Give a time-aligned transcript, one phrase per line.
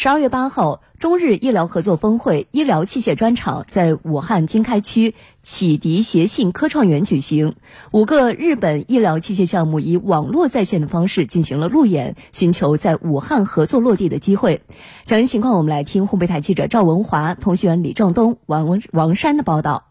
[0.00, 7.56] 十二月八号，中日医疗合作峰会医疗器械专场在武汉经开区启迪协信科创园举行。
[7.90, 14.62] 五个日本医疗器械项目以网络在线的方式进行了路演，寻求在武汉合作落地的机会。
[15.04, 19.88] 详细情况，我们来听湖北台记者赵文华、通讯员李正东、王文王山的报道。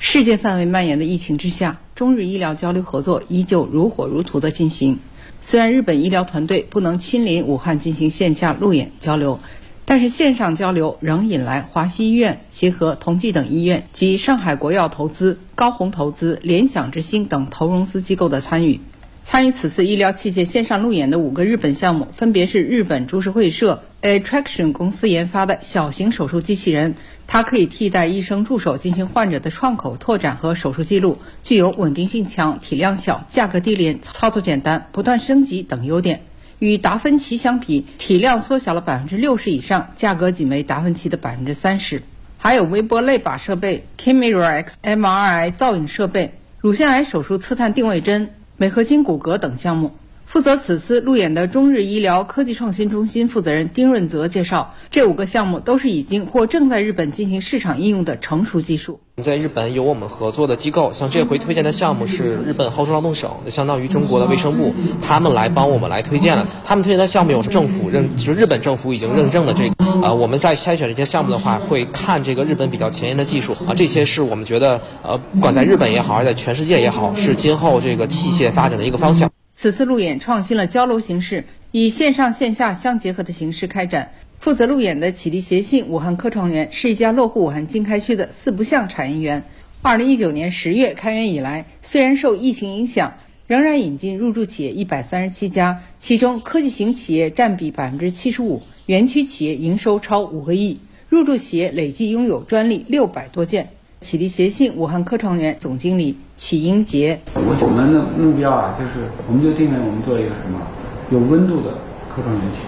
[0.00, 4.98] 世界范围蔓延的疫情之下，中日医疗交流合作依旧如火如荼的进行。
[5.40, 9.40] 虽然日本医疗团队不能亲临武汉进行线下路演交流，
[9.84, 18.80] 但是线上交流仍引来华西医院协和同济等医院及上海国药投资、高鸿投资、联想之星等投融资机构的参与。
[19.22, 26.94] 参与此次医疗器械线上路演的五个日本项目，分别是日本株式会社 Attraction 公司研发的小型手术机器人，
[27.26, 36.22] 它可以替代医生助手进行患者的创口拓展和手术记录，具有稳定性强、体量小、价格低廉、操作简单、不断升级等优点。
[36.60, 42.04] 与达芬奇相比，体量缩小了百分之六十以上，价格仅为达芬奇的百分之三十。
[42.36, 48.32] 还有微波类靶设备、Camera X MRI 造影设备、乳腺癌手术刺探定位针。
[48.56, 49.96] 镁合金骨骼等项目，
[50.28, 59.00] 负责此次路演的中日医疗科技创新中心负责人丁润泽介绍，这五个项目都是已经或正在日本进行市场应用的成熟技术。
[59.22, 66.46] 在日本有我们合作的机构，像这回推荐的项目是日本厚生劳动省，相当于中国的卫生部，他们来帮我们来推荐了。
[66.66, 69.74] 他们推荐的项目有政府认，就是日本政府已经认证的这个。
[70.02, 79.30] 呃，我们在筛选这些项目的话，会看这个日本比较前沿的技术啊，这些是我们觉得呃，不管在日本也好，还是在全世界也好，是今后这个器械发展的一个方向。
[79.60, 84.12] 此次路演创新了交流形式，以线上线下相结合的形式开展。
[84.38, 89.42] 负责路演的启迪协信武汉科创园是一家落户武汉经开区的四不像产业园。
[89.82, 93.14] 二零一九年十月开园以来，虽然受疫情影响，
[93.48, 103.70] 仍然引进入驻企业一百三十七家，其中科技型企业占比百分之七十五，园区企业营收超五个亿，入驻企业累计拥有专利六百多件。
[104.00, 110.62] 启迪协信武汉科创园总经理启英杰：我们的目标啊，就是我们就定位我们做一个什么
[111.10, 111.74] 有温度的
[112.08, 112.62] 科创园区，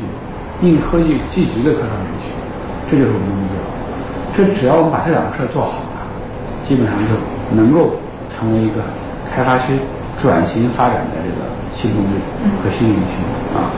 [0.66, 2.26] 硬科技聚集的科创园区，
[2.90, 3.62] 这就是我们的目标。
[4.34, 6.02] 这只要我们把这两个事儿做好了，
[6.66, 7.14] 基本上就
[7.54, 7.94] 能够
[8.26, 8.82] 成为一个
[9.30, 9.78] 开发区
[10.18, 12.18] 转型发展的这个新动力
[12.66, 13.22] 和新引擎
[13.54, 13.70] 啊。